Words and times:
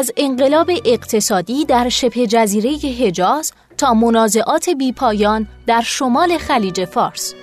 از 0.00 0.12
انقلاب 0.16 0.70
اقتصادی 0.84 1.64
در 1.64 1.88
شبه 1.88 2.26
جزیره 2.26 2.70
حجاز 2.70 3.52
تا 3.78 3.94
منازعات 3.94 4.70
بیپایان 4.70 5.48
در 5.66 5.80
شمال 5.80 6.38
خلیج 6.38 6.84
فارس. 6.84 7.34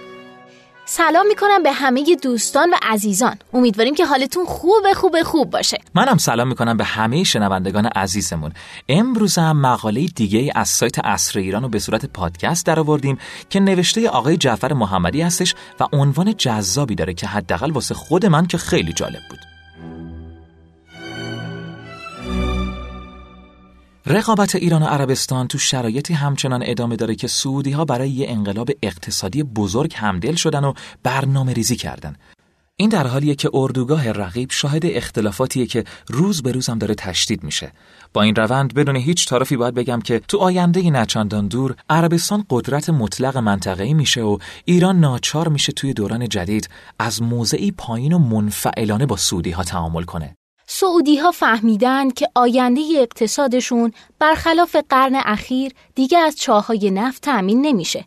سلام 0.85 1.28
می‌کنم 1.28 1.63
به 1.63 1.72
همه 1.72 2.15
دوستان 2.23 2.69
و 2.69 2.76
عزیزان. 2.81 3.35
امیدواریم 3.54 3.96
که 3.96 4.05
حالتون 4.05 4.46
خوب 4.46 4.94
خوب 4.96 5.23
خوب 5.23 5.49
باشه. 5.49 5.78
منم 5.96 6.17
سلام 6.17 6.47
می‌کنم 6.47 6.78
به 6.78 6.83
همه 6.83 7.23
شنوندگان 7.23 7.85
عزیزمون. 7.85 8.51
امروز 8.89 9.37
هم 9.37 9.62
مقاله 9.62 10.05
دیگه 10.05 10.51
از 10.55 10.69
سایت 10.69 10.99
اصر 10.99 11.39
ایران 11.39 11.63
رو 11.63 11.69
به 11.69 11.79
صورت 11.79 12.05
پادکست 12.05 12.65
در 12.65 12.79
آوردیم 12.79 13.17
که 13.49 13.60
نوشته 13.60 14.10
آقای 14.10 14.37
جعفر 14.37 14.74
محمدی 14.74 15.21
هستش 15.21 15.55
و 15.79 15.87
عنوان 15.94 16.38
جذابی 16.38 16.96
داره 16.96 17.13
که 17.13 17.27
حداقل 17.27 17.71
واسه 17.71 17.94
خود 17.96 18.26
من 18.26 18.46
که 18.48 18.58
خیلی 18.58 18.94
جالب 18.94 19.21
بود. 19.30 19.57
رقابت 24.10 24.56
ایران 24.56 24.84
و 24.84 24.86
عربستان 24.86 25.48
تو 25.48 25.58
شرایطی 25.58 26.14
همچنان 26.14 26.64
ادامه 26.66 26.96
داره 26.96 27.16
که 27.16 27.28
سعودی 27.28 27.72
ها 27.72 27.86
برای 27.86 28.10
یه 28.10 28.30
انقلاب 28.30 28.70
اقتصادی 28.84 29.44
بزرگ 29.44 29.94
همدل 29.96 30.36
شدن 30.36 30.64
و 30.64 30.74
برنامه 31.04 31.54
ریزی 31.54 31.76
کردن. 31.76 32.16
این 32.76 32.90
در 32.90 33.08
حالیه 33.08 33.36
که 33.36 33.50
اردوگاه 33.54 34.12
رقیب 34.12 34.52
شاهد 34.52 34.86
اختلافاتیه 34.86 35.66
که 35.66 35.84
روز 36.10 36.42
به 36.42 36.52
روز 36.52 36.70
هم 36.70 36.78
داره 36.78 36.96
تشدید 36.96 37.44
میشه. 37.44 37.72
با 38.14 38.22
این 38.22 38.36
روند 38.36 38.74
بدون 38.74 38.96
هیچ 38.96 39.28
طرفی 39.28 39.58
باید 39.58 39.74
بگم 39.74 40.02
که 40.02 40.20
تو 40.20 40.38
آینده 40.38 40.90
نچندان 40.90 41.48
دور 41.48 41.76
عربستان 41.90 42.46
قدرت 42.50 42.90
مطلق 42.90 43.38
منطقه‌ای 43.38 43.94
میشه 43.94 44.22
و 44.22 44.38
ایران 44.66 45.00
ناچار 45.00 45.48
میشه 45.48 45.72
توی 45.72 45.94
دوران 45.94 46.30
جدید 46.30 46.70
از 47.00 47.22
موضعی 47.22 47.72
پایین 47.72 48.14
و 48.14 48.20
منفعلانه 48.20 49.05
با 49.05 49.16
سعودی 49.16 49.52
ها 49.52 49.64
تعامل 49.64 50.04
کنه. 50.04 50.37
سعودی 50.70 51.18
ها 51.18 51.32
فهمیدن 51.32 52.10
که 52.10 52.29
آینده 52.35 52.82
اقتصادشون 52.98 53.93
برخلاف 54.20 54.76
قرن 54.90 55.15
اخیر 55.15 55.71
دیگه 55.96 56.18
از 56.18 56.35
چاهای 56.35 56.91
نفت 56.91 57.21
تأمین 57.21 57.62
نمیشه. 57.62 58.05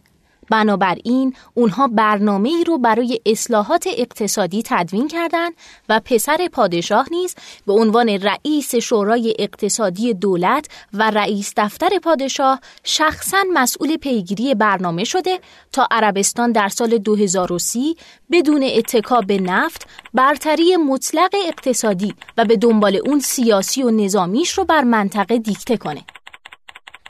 بنابراین 0.51 1.35
اونها 1.55 1.89
برنامه 1.89 2.49
ای 2.49 2.65
رو 2.65 2.79
برای 2.79 3.21
اصلاحات 3.27 3.87
اقتصادی 3.97 4.63
تدوین 4.67 5.09
کردند 5.09 5.53
و 5.89 6.01
پسر 6.05 6.49
پادشاه 6.53 7.07
نیز 7.11 7.35
به 7.67 7.73
عنوان 7.73 8.09
رئیس 8.09 8.75
شورای 8.75 9.35
اقتصادی 9.39 10.15
دولت 10.15 10.69
و 10.93 11.11
رئیس 11.11 11.53
دفتر 11.57 11.99
پادشاه 11.99 12.61
شخصا 12.85 13.45
مسئول 13.53 13.97
پیگیری 13.97 14.55
برنامه 14.55 15.05
شده 15.05 15.41
تا 15.73 15.89
عربستان 15.91 16.53
در 16.53 16.69
سال 16.69 16.99
2030 16.99 17.97
بدون 18.31 18.63
اتکا 18.63 19.21
به 19.21 19.39
نفت 19.39 19.87
برتری 20.15 20.77
مطلق 20.77 21.31
اقتصادی 21.47 22.15
و 22.37 22.45
به 22.45 22.57
دنبال 22.57 23.01
اون 23.07 23.21
سیاسی 23.21 23.83
و 23.83 23.91
نظامیش 23.91 24.51
رو 24.59 24.65
بر 24.65 24.85
منطقه 24.85 25.39
دیکته 25.39 25.77
کنه. 25.77 26.05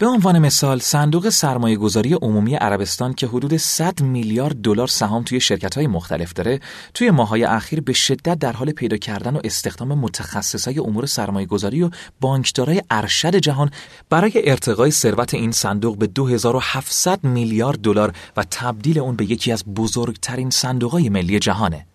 به 0.01 0.07
عنوان 0.07 0.39
مثال 0.39 0.79
صندوق 0.79 1.29
سرمایه 1.29 1.77
گذاری 1.77 2.15
عمومی 2.15 2.55
عربستان 2.55 3.15
که 3.15 3.27
حدود 3.27 3.57
100 3.57 4.01
میلیارد 4.01 4.57
دلار 4.57 4.87
سهام 4.87 5.23
توی 5.23 5.41
شرکت 5.41 5.75
های 5.75 5.87
مختلف 5.87 6.33
داره 6.33 6.61
توی 6.95 7.11
ماهای 7.11 7.45
اخیر 7.45 7.81
به 7.81 7.93
شدت 7.93 8.39
در 8.39 8.53
حال 8.53 8.73
پیدا 8.73 8.97
کردن 8.97 9.37
و 9.37 9.41
استخدام 9.45 9.99
متخصصای 9.99 10.79
امور 10.79 11.07
سرمایه 11.07 11.47
گذاری 11.47 11.83
و 11.83 11.91
بانکدارای 12.21 12.83
ارشد 12.91 13.37
جهان 13.37 13.71
برای 14.11 14.33
ارتقای 14.51 14.91
ثروت 14.91 15.35
این 15.35 15.53
صندوق 15.53 15.99
به 15.99 16.07
2700 16.07 17.25
میلیارد 17.25 17.79
دلار 17.79 18.13
و 18.37 18.45
تبدیل 18.51 18.99
اون 18.99 19.17
به 19.17 19.31
یکی 19.31 19.53
از 19.53 19.65
بزرگترین 19.65 20.51
صندوقهای 20.51 21.09
ملی 21.09 21.39
جهانه 21.39 21.87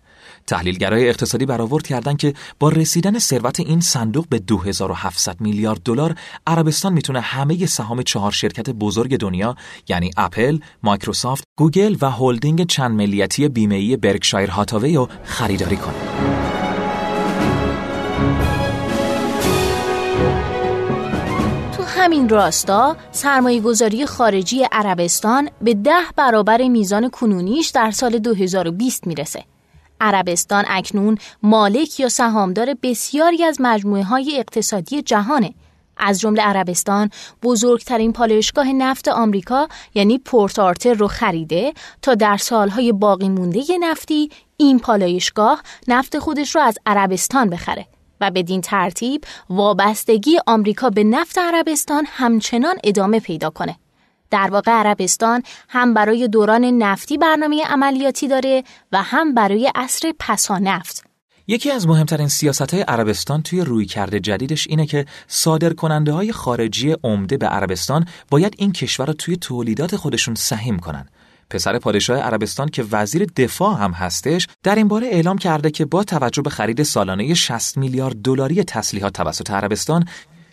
تحلیلگرای 0.46 1.08
اقتصادی 1.08 1.46
برآورد 1.46 1.86
کردند 1.86 2.16
که 2.18 2.34
با 2.58 2.68
رسیدن 2.68 3.18
ثروت 3.18 3.60
این 3.60 3.80
صندوق 3.80 4.28
به 4.28 4.38
2700 4.38 5.40
میلیارد 5.40 5.80
دلار 5.84 6.14
عربستان 6.46 6.92
می‌تونه 6.92 7.20
همه 7.20 7.66
سهام 7.66 8.02
چهار 8.02 8.32
شرکت 8.32 8.70
بزرگ 8.70 9.16
دنیا 9.16 9.56
یعنی 9.88 10.10
اپل، 10.16 10.58
مایکروسافت، 10.82 11.44
گوگل 11.58 11.96
و 12.00 12.10
هلدینگ 12.10 12.66
چند 12.66 12.90
ملیتی 12.90 13.48
بیمه‌ای 13.48 13.96
برکشایر 13.96 14.50
هاتاوی 14.50 14.94
رو 14.94 15.08
خریداری 15.24 15.76
کنه. 15.76 15.94
همین 22.06 22.28
راستا 22.28 22.96
سرمایه 23.12 23.60
گذاری 23.60 24.06
خارجی 24.06 24.66
عربستان 24.72 25.48
به 25.62 25.74
ده 25.74 25.90
برابر 26.16 26.68
میزان 26.68 27.10
کنونیش 27.10 27.68
در 27.68 27.90
سال 27.90 28.18
2020 28.18 29.06
می‌رسه. 29.06 29.44
عربستان 30.00 30.64
اکنون 30.68 31.18
مالک 31.42 32.00
یا 32.00 32.08
سهامدار 32.08 32.74
بسیاری 32.82 33.44
از 33.44 33.56
مجموعه 33.60 34.02
های 34.02 34.38
اقتصادی 34.38 35.02
جهانه 35.02 35.54
از 35.96 36.20
جمله 36.20 36.42
عربستان 36.42 37.10
بزرگترین 37.42 38.12
پالایشگاه 38.12 38.72
نفت 38.72 39.08
آمریکا 39.08 39.68
یعنی 39.94 40.18
پورت 40.18 40.58
آرتر 40.58 40.94
رو 40.94 41.08
خریده 41.08 41.72
تا 42.02 42.14
در 42.14 42.36
سالهای 42.36 42.92
باقی 42.92 43.28
مونده 43.28 43.62
نفتی 43.80 44.30
این 44.56 44.78
پالایشگاه 44.78 45.62
نفت 45.88 46.18
خودش 46.18 46.54
رو 46.54 46.60
از 46.60 46.78
عربستان 46.86 47.50
بخره 47.50 47.86
و 48.20 48.30
بدین 48.30 48.60
ترتیب 48.60 49.24
وابستگی 49.50 50.38
آمریکا 50.46 50.90
به 50.90 51.04
نفت 51.04 51.38
عربستان 51.38 52.04
همچنان 52.08 52.76
ادامه 52.84 53.20
پیدا 53.20 53.50
کنه. 53.50 53.76
در 54.30 54.48
واقع 54.52 54.72
عربستان 54.72 55.42
هم 55.68 55.94
برای 55.94 56.28
دوران 56.28 56.64
نفتی 56.64 57.18
برنامه 57.18 57.64
عملیاتی 57.64 58.28
داره 58.28 58.64
و 58.92 59.02
هم 59.02 59.34
برای 59.34 59.72
عصر 59.74 60.12
پسا 60.18 60.58
نفت. 60.58 61.04
یکی 61.48 61.70
از 61.70 61.86
مهمترین 61.88 62.28
سیاست 62.28 62.74
های 62.74 62.82
عربستان 62.82 63.42
توی 63.42 63.60
روی 63.60 63.86
کرده 63.86 64.20
جدیدش 64.20 64.66
اینه 64.66 64.86
که 64.86 65.06
صادر 65.26 65.72
کننده 65.72 66.12
های 66.12 66.32
خارجی 66.32 66.96
عمده 67.04 67.36
به 67.36 67.46
عربستان 67.46 68.06
باید 68.30 68.54
این 68.58 68.72
کشور 68.72 69.06
رو 69.06 69.12
توی 69.12 69.36
تولیدات 69.36 69.96
خودشون 69.96 70.34
سهیم 70.34 70.78
کنن. 70.78 71.08
پسر 71.50 71.78
پادشاه 71.78 72.18
عربستان 72.18 72.68
که 72.68 72.84
وزیر 72.92 73.26
دفاع 73.36 73.78
هم 73.78 73.90
هستش 73.90 74.46
در 74.62 74.74
این 74.74 74.88
باره 74.88 75.06
اعلام 75.06 75.38
کرده 75.38 75.70
که 75.70 75.84
با 75.84 76.04
توجه 76.04 76.42
به 76.42 76.50
خرید 76.50 76.82
سالانه 76.82 77.34
60 77.34 77.76
میلیارد 77.76 78.16
دلاری 78.16 78.64
تسلیحات 78.64 79.12
توسط 79.12 79.50
عربستان 79.50 80.04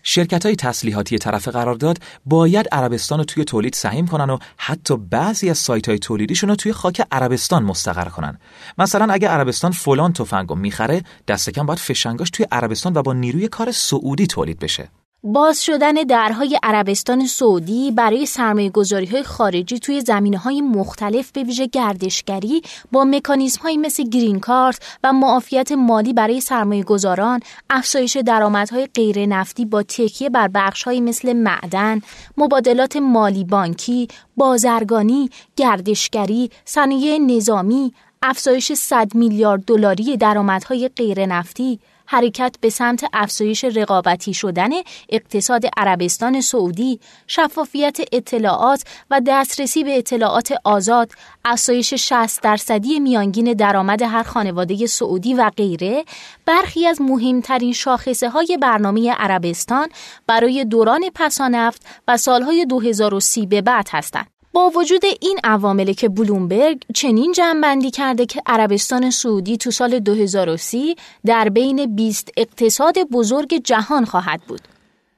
شرکت 0.03 0.45
های 0.45 0.55
تسلیحاتی 0.55 1.17
طرف 1.17 1.47
قرارداد 1.47 1.97
باید 2.25 2.67
عربستان 2.71 3.19
رو 3.19 3.25
توی 3.25 3.45
تولید 3.45 3.73
سهیم 3.73 4.07
کنن 4.07 4.29
و 4.29 4.37
حتی 4.57 4.97
بعضی 4.97 5.49
از 5.49 5.57
سایت 5.57 5.89
های 5.89 5.99
تولیدیشون 5.99 6.49
رو 6.49 6.55
توی 6.55 6.73
خاک 6.73 7.01
عربستان 7.11 7.63
مستقر 7.63 8.09
کنن. 8.09 8.39
مثلا 8.77 9.13
اگه 9.13 9.27
عربستان 9.27 9.71
فلان 9.71 10.13
تفنگ 10.13 10.49
رو 10.49 10.55
می‌خره 10.55 11.03
دست 11.27 11.49
کم 11.49 11.65
باید 11.65 11.79
فشنگاش 11.79 12.29
توی 12.29 12.45
عربستان 12.51 12.93
و 12.95 13.01
با 13.01 13.13
نیروی 13.13 13.47
کار 13.47 13.71
سعودی 13.71 14.27
تولید 14.27 14.59
بشه. 14.59 14.89
باز 15.25 15.63
شدن 15.63 15.93
درهای 15.93 16.59
عربستان 16.63 17.25
سعودی 17.25 17.91
برای 17.91 18.25
سرمایه 18.25 18.69
گذاری 18.69 19.05
های 19.05 19.23
خارجی 19.23 19.79
توی 19.79 20.01
زمینه 20.01 20.37
های 20.37 20.61
مختلف 20.61 21.31
به 21.31 21.43
ویژه 21.43 21.67
گردشگری 21.67 22.61
با 22.91 23.03
مکانیزم 23.03 23.61
های 23.61 23.77
مثل 23.77 24.03
گرین 24.03 24.39
کارت 24.39 24.97
و 25.03 25.13
معافیت 25.13 25.71
مالی 25.71 26.13
برای 26.13 26.41
سرمایه 26.41 26.83
گذاران، 26.83 27.39
افزایش 27.69 28.17
درآمدهای 28.17 28.87
غیر 28.95 29.25
نفتی 29.25 29.65
با 29.65 29.83
تکیه 29.83 30.29
بر 30.29 30.47
بخش 30.47 30.83
های 30.83 31.01
مثل 31.01 31.33
معدن، 31.33 32.01
مبادلات 32.37 32.95
مالی 32.95 33.43
بانکی، 33.43 34.07
بازرگانی، 34.37 35.29
گردشگری، 35.55 36.49
صنایع 36.65 37.17
نظامی، 37.17 37.93
افزایش 38.21 38.73
100 38.73 39.15
میلیارد 39.15 39.65
دلاری 39.65 40.17
درآمدهای 40.17 40.87
غیر 40.87 41.25
نفتی 41.25 41.79
حرکت 42.05 42.55
به 42.61 42.69
سمت 42.69 43.05
افزایش 43.13 43.63
رقابتی 43.63 44.33
شدن 44.33 44.69
اقتصاد 45.09 45.63
عربستان 45.77 46.41
سعودی، 46.41 46.99
شفافیت 47.27 47.97
اطلاعات 48.11 48.83
و 49.09 49.21
دسترسی 49.27 49.83
به 49.83 49.97
اطلاعات 49.97 50.53
آزاد، 50.63 51.11
افزایش 51.45 51.93
60 51.93 52.41
درصدی 52.41 52.99
میانگین 52.99 53.53
درآمد 53.53 54.01
هر 54.01 54.23
خانواده 54.23 54.85
سعودی 54.85 55.33
و 55.33 55.51
غیره 55.57 56.03
برخی 56.45 56.87
از 56.87 57.01
مهمترین 57.01 57.73
شاخصه 57.73 58.29
های 58.29 58.57
برنامه 58.61 59.11
عربستان 59.11 59.89
برای 60.27 60.65
دوران 60.65 61.01
پسانفت 61.15 61.85
و 62.07 62.17
سالهای 62.17 62.65
2030 62.65 63.45
به 63.45 63.61
بعد 63.61 63.87
هستند. 63.91 64.32
با 64.53 64.71
وجود 64.75 65.01
این 65.21 65.39
عوامل 65.43 65.93
که 65.93 66.09
بلومبرگ 66.09 66.83
چنین 66.93 67.31
جمعبندی 67.31 67.91
کرده 67.91 68.25
که 68.25 68.41
عربستان 68.45 69.09
سعودی 69.09 69.57
تو 69.57 69.71
سال 69.71 69.99
2030 69.99 70.95
در 71.25 71.49
بین 71.49 71.95
20 71.95 72.29
اقتصاد 72.37 73.03
بزرگ 73.03 73.61
جهان 73.63 74.05
خواهد 74.05 74.41
بود. 74.47 74.72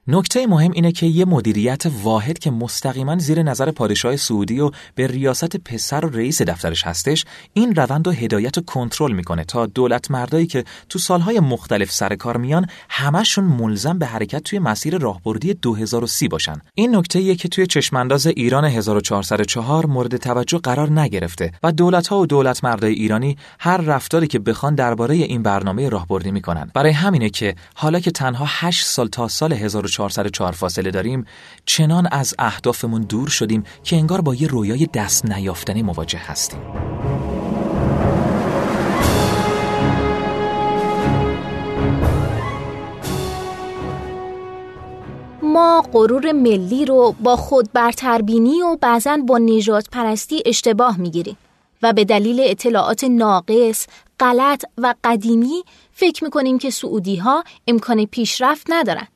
نکته 0.08 0.46
مهم 0.46 0.70
اینه 0.70 0.92
که 0.92 1.06
یه 1.06 1.24
مدیریت 1.24 1.82
واحد 2.02 2.38
که 2.38 2.50
مستقیما 2.50 3.18
زیر 3.18 3.42
نظر 3.42 3.70
پادشاه 3.70 4.16
سعودی 4.16 4.60
و 4.60 4.70
به 4.94 5.06
ریاست 5.06 5.56
پسر 5.56 6.06
و 6.06 6.08
رئیس 6.08 6.42
دفترش 6.42 6.86
هستش 6.86 7.24
این 7.52 7.74
روند 7.74 8.08
و 8.08 8.10
هدایت 8.10 8.58
و 8.58 8.60
کنترل 8.60 9.12
می‌کنه 9.12 9.44
تا 9.44 9.66
دولت 9.66 10.10
مردایی 10.10 10.46
که 10.46 10.64
تو 10.88 10.98
سالهای 10.98 11.40
مختلف 11.40 11.92
سر 11.92 12.14
کار 12.14 12.36
میان 12.36 12.66
همشون 12.90 13.44
ملزم 13.44 13.98
به 13.98 14.06
حرکت 14.06 14.42
توی 14.42 14.58
مسیر 14.58 14.98
راهبردی 14.98 15.54
2030 15.54 16.28
باشن. 16.28 16.60
این 16.74 16.96
نکته 16.96 17.34
که 17.34 17.48
توی 17.48 17.66
چشمانداز 17.66 18.26
ایران 18.26 18.64
1404 18.64 19.86
مورد 19.86 20.16
توجه 20.16 20.58
قرار 20.58 21.00
نگرفته 21.00 21.52
و 21.62 21.72
دولت 21.72 22.06
ها 22.08 22.18
و 22.18 22.26
دولت 22.26 22.64
مردای 22.64 22.92
ایرانی 22.92 23.36
هر 23.60 23.76
رفتاری 23.76 24.26
که 24.26 24.38
بخوان 24.38 24.74
درباره 24.74 25.14
این 25.14 25.42
برنامه 25.42 25.88
راهبردی 25.88 26.30
می‌کنن. 26.30 26.70
برای 26.74 26.92
همینه 26.92 27.30
که 27.30 27.54
حالا 27.74 28.00
که 28.00 28.10
تنها 28.10 28.44
8 28.48 28.84
سال 28.84 29.08
تا 29.08 29.28
سال 29.28 29.52
1404 30.00 30.52
فاصله 30.52 30.90
داریم 30.90 31.24
چنان 31.64 32.08
از 32.12 32.34
اهدافمون 32.38 33.02
دور 33.02 33.28
شدیم 33.28 33.64
که 33.84 33.96
انگار 33.96 34.20
با 34.20 34.34
یه 34.34 34.48
رویای 34.48 34.86
دست 34.86 35.26
نیافتنی 35.26 35.82
مواجه 35.82 36.18
هستیم. 36.18 36.60
ما 45.42 45.84
غرور 45.92 46.32
ملی 46.32 46.84
رو 46.84 47.14
با 47.20 47.36
خود 47.36 47.72
برتربینی 47.72 48.62
و 48.62 48.76
بعضا 48.80 49.16
با 49.26 49.38
نجات 49.38 49.88
پرستی 49.92 50.42
اشتباه 50.46 51.00
می‌گیریم 51.00 51.36
و 51.82 51.92
به 51.92 52.04
دلیل 52.04 52.40
اطلاعات 52.44 53.04
ناقص، 53.04 53.86
غلط 54.20 54.64
و 54.78 54.94
قدیمی 55.04 55.64
فکر 55.92 56.24
می‌کنیم 56.24 56.58
که 56.58 56.70
سعودی 56.70 57.16
ها 57.16 57.44
امکان 57.68 58.04
پیشرفت 58.04 58.66
ندارن. 58.68 59.06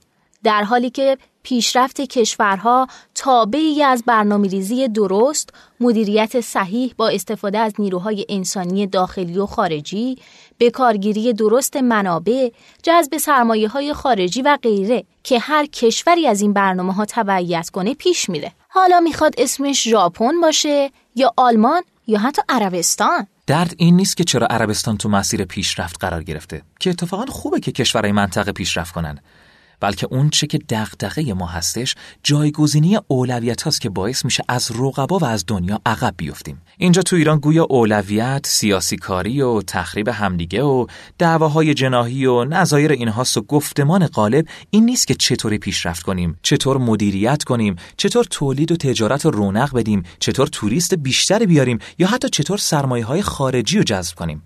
در 0.45 0.63
حالی 0.63 0.91
که 0.91 1.19
پیشرفت 1.43 2.01
کشورها 2.01 2.87
تابعی 3.15 3.83
از 3.83 4.03
برنامه 4.07 4.49
ریزی 4.49 4.89
درست، 4.89 5.51
مدیریت 5.81 6.41
صحیح 6.41 6.95
با 6.97 7.09
استفاده 7.09 7.59
از 7.59 7.75
نیروهای 7.79 8.27
انسانی 8.29 8.87
داخلی 8.87 9.39
و 9.39 9.47
خارجی، 9.47 10.19
به 10.59 10.71
کارگیری 10.71 11.33
درست 11.33 11.77
منابع، 11.77 12.51
جذب 12.83 13.19
سرمایه 13.19 13.69
های 13.69 13.93
خارجی 13.93 14.43
و 14.43 14.59
غیره 14.63 15.05
که 15.23 15.39
هر 15.39 15.67
کشوری 15.67 16.27
از 16.27 16.41
این 16.41 16.53
برنامه 16.53 16.93
ها 16.93 17.05
تبعیت 17.05 17.71
کنه 17.71 17.95
پیش 17.95 18.29
میره. 18.29 18.53
حالا 18.69 19.01
می‌خواد 19.01 19.35
اسمش 19.39 19.89
ژاپن 19.89 20.41
باشه 20.41 20.91
یا 21.15 21.33
آلمان 21.37 21.83
یا 22.07 22.19
حتی 22.19 22.43
عربستان. 22.49 23.27
درد 23.47 23.75
این 23.79 23.97
نیست 23.97 24.17
که 24.17 24.25
چرا 24.25 24.47
عربستان 24.47 24.97
تو 24.97 25.09
مسیر 25.09 25.45
پیشرفت 25.45 25.97
قرار 26.01 26.23
گرفته 26.23 26.63
که 26.81 26.91
اتفاقا 26.91 27.27
خوبه 27.27 27.61
که 27.61 27.73
کشورهای 27.73 28.13
منطقه 28.13 28.53
پیشرفت 28.53 28.95
کنن 28.95 29.19
بلکه 29.81 30.07
اون 30.11 30.31
چه 30.31 30.47
که 30.47 30.59
دغدغه 30.59 31.35
ما 31.35 31.47
هستش 31.47 31.95
جایگزینی 32.23 32.99
اولویت 33.09 33.63
هاست 33.63 33.81
که 33.81 33.89
باعث 33.89 34.25
میشه 34.25 34.43
از 34.49 34.71
رقبا 34.71 35.19
و 35.19 35.25
از 35.25 35.45
دنیا 35.47 35.81
عقب 35.87 36.15
بیفتیم. 36.17 36.63
اینجا 36.79 37.03
تو 37.03 37.17
ایران 37.17 37.39
گویا 37.39 37.65
اولویت 37.65 38.47
سیاسی 38.47 38.97
کاری 38.97 39.43
و 39.43 39.63
تخریب 39.63 40.09
همدیگه 40.09 40.63
و 40.63 40.87
دعواهای 41.19 41.75
جناهی 41.75 42.27
و 42.27 42.45
نظایر 42.45 42.93
اینهاست 42.93 43.37
و 43.37 43.41
گفتمان 43.41 44.07
غالب 44.07 44.47
این 44.71 44.85
نیست 44.85 45.07
که 45.07 45.15
چطوری 45.15 45.59
پیشرفت 45.59 46.03
کنیم 46.03 46.39
چطور 46.43 46.79
مدیریت 46.79 47.45
کنیم 47.45 47.77
چطور 47.97 48.25
تولید 48.25 48.73
و 48.73 48.77
تجارت 48.77 49.25
رو 49.25 49.31
رونق 49.31 49.77
بدیم 49.77 50.03
چطور 50.19 50.47
توریست 50.47 50.95
بیشتری 50.95 51.47
بیاریم 51.47 51.79
یا 51.99 52.07
حتی 52.07 52.29
چطور 52.29 52.59
سرمایه 52.59 53.05
های 53.05 53.23
خارجی 53.23 53.79
رو 53.79 53.85
جذب 53.85 54.15
کنیم. 54.15 54.43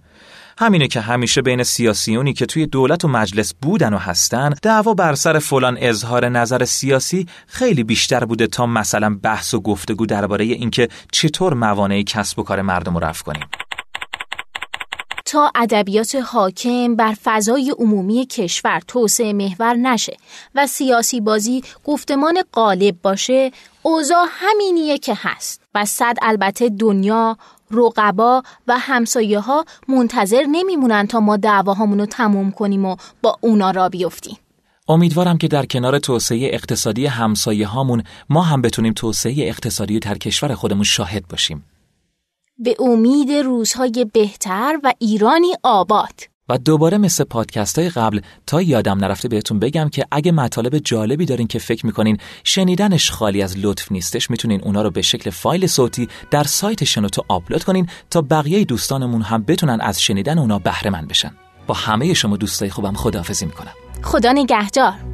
همینه 0.59 0.89
که 0.89 1.01
همیشه 1.01 1.43
بین 1.43 1.63
سیاسیونی 1.63 2.33
که 2.33 2.47
توی 2.47 2.67
دولت 2.67 3.05
و 3.05 3.09
مجلس 3.09 3.55
بودن 3.63 3.95
و 3.95 3.99
هستن 3.99 4.55
دعوا 4.63 4.95
بر 4.95 5.15
سر 5.15 5.39
فلان 5.39 5.79
اظهار 5.81 6.29
نظر 6.29 6.65
سیاسی 6.65 7.27
خیلی 7.47 7.85
بیشتر 7.85 8.25
بوده 8.25 8.47
تا 8.47 8.67
مثلا 8.67 9.19
بحث 9.23 9.55
و 9.55 9.61
گفتگو 9.61 10.07
درباره 10.07 10.45
اینکه 10.45 10.89
چطور 11.13 11.55
موانع 11.55 12.03
کسب 12.03 12.39
و 12.39 12.43
کار 12.43 12.63
مردم 12.63 12.95
رو 12.95 13.05
رفع 13.05 13.25
کنیم. 13.25 13.47
تا 15.25 15.53
ادبیات 15.55 16.15
حاکم 16.15 16.97
بر 16.97 17.15
فضای 17.25 17.75
عمومی 17.79 18.27
کشور 18.27 18.81
توسعه 18.89 19.33
محور 19.33 19.75
نشه 19.75 20.17
و 20.55 20.67
سیاسی 20.67 21.21
بازی 21.21 21.63
گفتمان 21.85 22.35
غالب 22.53 22.97
باشه 23.03 23.53
اوضاع 23.83 24.27
همینیه 24.31 24.99
که 24.99 25.15
هست 25.17 25.63
و 25.75 25.85
صد 25.85 26.15
البته 26.23 26.69
دنیا 26.69 27.37
رقبا 27.71 28.43
و 28.67 28.79
همسایه 28.79 29.41
ها 29.41 29.65
منتظر 29.89 30.45
نمیمونن 30.53 31.07
تا 31.07 31.21
ما 31.21 31.37
دعواهامون 31.37 32.01
رو 32.01 32.07
تموم 32.07 32.51
کنیم 32.51 32.85
و 32.85 32.97
با 33.23 33.39
اونا 33.41 33.71
را 33.71 33.89
بیفتیم. 33.89 34.37
امیدوارم 34.89 35.39
که 35.39 35.49
در 35.49 35.67
کنار 35.67 35.99
توسعه 35.99 36.51
اقتصادی 36.53 37.07
همسایه 37.07 37.67
هامون 37.67 38.03
ما 38.31 38.43
هم 38.43 38.63
بتونیم 38.63 38.93
توسعه 38.93 39.35
اقتصادی 39.49 39.99
در 39.99 40.19
کشور 40.19 40.55
خودمون 40.55 40.85
شاهد 40.85 41.29
باشیم. 41.29 41.65
به 42.59 42.77
امید 42.79 43.31
روزهای 43.31 44.07
بهتر 44.13 44.81
و 44.83 44.93
ایرانی 44.99 45.53
آباد. 45.63 46.34
و 46.49 46.59
دوباره 46.59 46.99
مثل 46.99 47.25
پادکست 47.25 47.79
های 47.79 47.89
قبل 47.89 48.21
تا 48.47 48.63
یادم 48.63 48.99
نرفته 48.99 49.29
بهتون 49.29 49.59
بگم 49.59 49.89
که 49.89 50.07
اگه 50.11 50.33
مطالب 50.33 50.79
جالبی 50.79 51.25
دارین 51.25 51.47
که 51.47 51.59
فکر 51.59 51.87
می‌کنین 51.87 52.19
شنیدنش 52.45 53.11
خالی 53.11 53.43
از 53.43 53.59
لطف 53.59 53.93
نیستش 53.93 54.31
می‌تونین 54.31 54.61
اونا 54.63 54.83
رو 54.83 54.91
به 54.91 55.03
شکل 55.03 55.31
فایل 55.31 55.67
صوتی 55.67 56.09
در 56.31 56.45
سایت 56.45 56.85
شنوتو 56.85 57.23
آپلود 57.29 57.65
کنین 57.65 57.89
تا 58.11 58.23
بقیه 58.23 58.65
دوستانمون 58.65 59.23
هم 59.23 59.43
بتونن 59.43 59.81
از 59.81 60.03
شنیدن 60.03 60.39
اونا 60.39 60.59
بهره 60.59 60.91
مند 60.91 61.09
بشن. 61.09 61.35
با 61.67 61.75
همه 61.75 62.15
شما 62.15 62.37
دوستای 62.37 62.71
خوبم 62.71 62.95
خداحافظی 62.95 63.47
می‌کنم. 63.47 63.73
خدا 64.03 64.33
نگهدار. 64.33 65.14